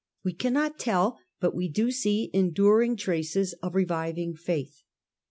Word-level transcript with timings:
We 0.23 0.33
cannot 0.33 0.79
tell, 0.79 1.19
but 1.39 1.53
we 1.53 1.67
do 1.69 1.91
see 1.91 2.31
enduring 2.33 2.95
traces 2.95 3.53
of 3.61 3.75
reviving 3.75 4.33
faith. 4.33 4.77
1. 4.83 4.91